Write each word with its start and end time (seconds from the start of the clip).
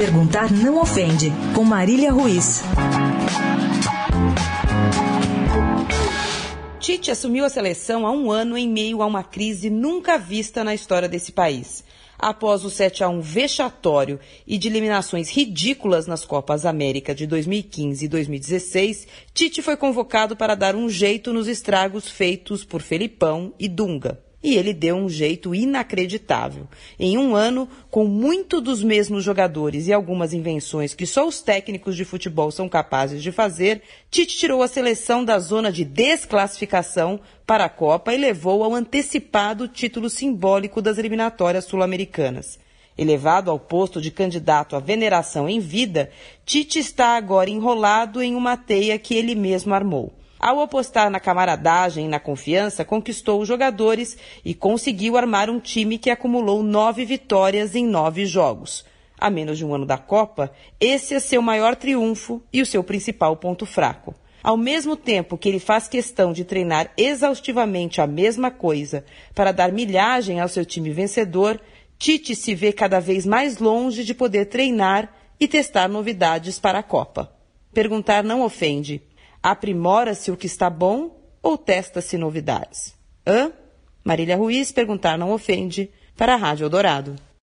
Perguntar 0.00 0.50
não 0.50 0.80
ofende, 0.80 1.30
com 1.54 1.62
Marília 1.62 2.10
Ruiz. 2.10 2.62
Tite 6.78 7.10
assumiu 7.10 7.44
a 7.44 7.50
seleção 7.50 8.06
há 8.06 8.10
um 8.10 8.30
ano 8.30 8.56
em 8.56 8.66
meio 8.66 9.02
a 9.02 9.06
uma 9.06 9.22
crise 9.22 9.68
nunca 9.68 10.16
vista 10.16 10.64
na 10.64 10.72
história 10.72 11.06
desse 11.06 11.32
país. 11.32 11.84
Após 12.18 12.64
o 12.64 12.70
7 12.70 13.04
a 13.04 13.10
1 13.10 13.20
vexatório 13.20 14.18
e 14.46 14.56
de 14.56 14.68
eliminações 14.68 15.28
ridículas 15.28 16.06
nas 16.06 16.24
Copas 16.24 16.64
América 16.64 17.14
de 17.14 17.26
2015 17.26 18.02
e 18.02 18.08
2016, 18.08 19.06
Tite 19.34 19.60
foi 19.60 19.76
convocado 19.76 20.34
para 20.34 20.54
dar 20.54 20.74
um 20.74 20.88
jeito 20.88 21.30
nos 21.30 21.46
estragos 21.46 22.08
feitos 22.08 22.64
por 22.64 22.80
Felipão 22.80 23.52
e 23.60 23.68
Dunga. 23.68 24.29
E 24.42 24.56
ele 24.56 24.72
deu 24.72 24.96
um 24.96 25.08
jeito 25.08 25.54
inacreditável. 25.54 26.66
Em 26.98 27.18
um 27.18 27.36
ano, 27.36 27.68
com 27.90 28.06
muito 28.06 28.58
dos 28.58 28.82
mesmos 28.82 29.22
jogadores 29.22 29.86
e 29.86 29.92
algumas 29.92 30.32
invenções 30.32 30.94
que 30.94 31.04
só 31.04 31.28
os 31.28 31.42
técnicos 31.42 31.94
de 31.94 32.06
futebol 32.06 32.50
são 32.50 32.66
capazes 32.66 33.22
de 33.22 33.30
fazer, 33.30 33.82
Tite 34.10 34.38
tirou 34.38 34.62
a 34.62 34.68
seleção 34.68 35.22
da 35.22 35.38
zona 35.38 35.70
de 35.70 35.84
desclassificação 35.84 37.20
para 37.46 37.66
a 37.66 37.68
Copa 37.68 38.14
e 38.14 38.16
levou 38.16 38.64
ao 38.64 38.74
antecipado 38.74 39.68
título 39.68 40.08
simbólico 40.08 40.80
das 40.80 40.96
eliminatórias 40.96 41.66
sul-americanas. 41.66 42.58
Elevado 42.96 43.50
ao 43.50 43.58
posto 43.58 44.00
de 44.00 44.10
candidato 44.10 44.74
à 44.74 44.80
veneração 44.80 45.48
em 45.48 45.60
vida, 45.60 46.10
Tite 46.46 46.78
está 46.78 47.16
agora 47.16 47.50
enrolado 47.50 48.22
em 48.22 48.34
uma 48.34 48.56
teia 48.56 48.98
que 48.98 49.14
ele 49.14 49.34
mesmo 49.34 49.74
armou. 49.74 50.14
Ao 50.40 50.62
apostar 50.62 51.10
na 51.10 51.20
camaradagem 51.20 52.06
e 52.06 52.08
na 52.08 52.18
confiança, 52.18 52.82
conquistou 52.82 53.42
os 53.42 53.46
jogadores 53.46 54.16
e 54.42 54.54
conseguiu 54.54 55.18
armar 55.18 55.50
um 55.50 55.60
time 55.60 55.98
que 55.98 56.08
acumulou 56.08 56.62
nove 56.62 57.04
vitórias 57.04 57.74
em 57.74 57.84
nove 57.84 58.24
jogos. 58.24 58.86
A 59.18 59.28
menos 59.28 59.58
de 59.58 59.66
um 59.66 59.74
ano 59.74 59.84
da 59.84 59.98
Copa, 59.98 60.50
esse 60.80 61.14
é 61.14 61.20
seu 61.20 61.42
maior 61.42 61.76
triunfo 61.76 62.42
e 62.50 62.62
o 62.62 62.66
seu 62.66 62.82
principal 62.82 63.36
ponto 63.36 63.66
fraco. 63.66 64.14
Ao 64.42 64.56
mesmo 64.56 64.96
tempo 64.96 65.36
que 65.36 65.46
ele 65.46 65.58
faz 65.58 65.86
questão 65.86 66.32
de 66.32 66.42
treinar 66.42 66.90
exaustivamente 66.96 68.00
a 68.00 68.06
mesma 68.06 68.50
coisa 68.50 69.04
para 69.34 69.52
dar 69.52 69.70
milhagem 69.70 70.40
ao 70.40 70.48
seu 70.48 70.64
time 70.64 70.90
vencedor, 70.90 71.60
Tite 71.98 72.34
se 72.34 72.54
vê 72.54 72.72
cada 72.72 72.98
vez 72.98 73.26
mais 73.26 73.58
longe 73.58 74.04
de 74.04 74.14
poder 74.14 74.46
treinar 74.46 75.14
e 75.38 75.46
testar 75.46 75.86
novidades 75.86 76.58
para 76.58 76.78
a 76.78 76.82
Copa. 76.82 77.30
Perguntar 77.74 78.24
não 78.24 78.40
ofende. 78.40 79.02
Aprimora-se 79.42 80.30
o 80.30 80.36
que 80.36 80.46
está 80.46 80.68
bom 80.68 81.18
ou 81.42 81.56
testa-se 81.56 82.18
novidades? 82.18 82.94
Hã? 83.26 83.52
Marília 84.04 84.36
Ruiz 84.36 84.72
perguntar 84.72 85.18
não 85.18 85.32
ofende 85.32 85.90
para 86.16 86.34
a 86.34 86.36
Rádio 86.36 86.64
Eldorado. 86.64 87.16